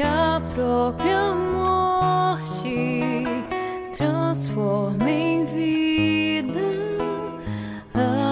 que 0.00 0.06
a 0.06 0.40
própria 0.54 1.34
morte 1.34 3.26
transforma 3.94 5.10
em 5.10 5.44
vida, 5.44 6.70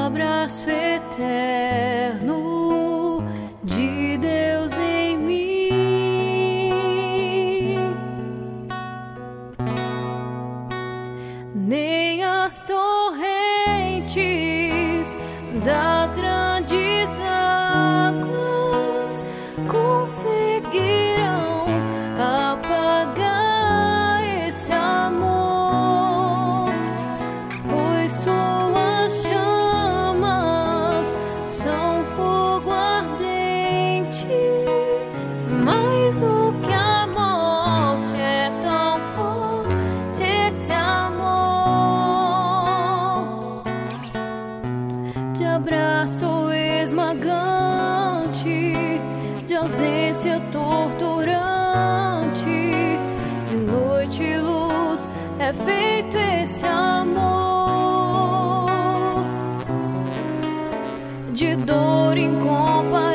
abraço 0.07 0.71
eterno 0.71 2.33
de 3.63 4.17
Deus 4.17 4.79
em 4.79 5.19
mim. 5.19 5.69
Nem 11.55 12.25
as 12.25 12.63
torrentes 12.63 13.19
das 15.63 16.15
grandes 16.15 17.21
águas 17.21 19.23
conseguirão 19.71 21.08
abraço 46.09 46.51
esmagante, 46.83 48.75
de 49.47 49.55
ausência 49.55 50.41
torturante, 50.51 52.47
de 53.51 53.57
noite 53.59 54.23
e 54.23 54.39
luz 54.39 55.07
é 55.39 55.53
feito 55.53 56.17
esse 56.17 56.67
amor, 56.67 58.71
de 61.33 61.55
dor 61.57 62.17
incomparável, 62.17 63.08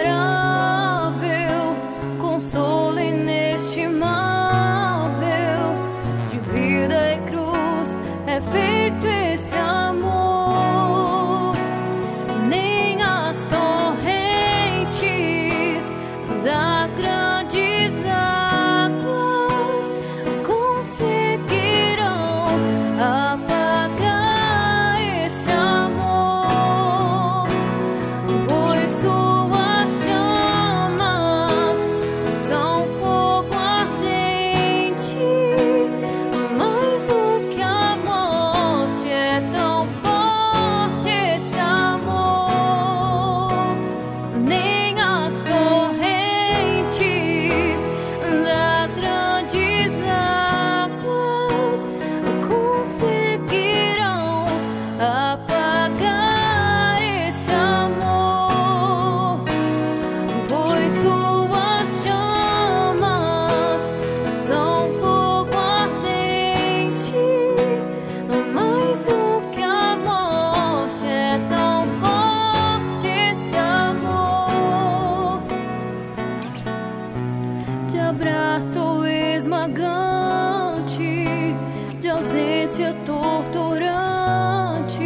ausência 82.34 82.92
torturante, 83.06 84.98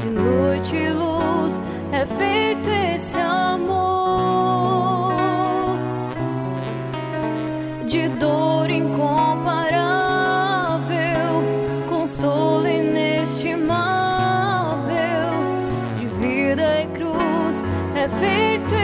de 0.00 0.08
noite 0.08 0.74
e 0.74 0.88
luz 0.88 1.60
é 1.92 2.06
feito 2.06 2.70
esse 2.70 3.18
amor, 3.18 5.12
de 7.86 8.08
dor 8.08 8.70
incomparável, 8.70 11.42
consolo 11.90 12.66
inestimável, 12.66 13.76
de 15.98 16.06
vida 16.06 16.80
e 16.80 16.86
cruz 16.96 17.62
é 17.94 18.08
feito 18.08 18.74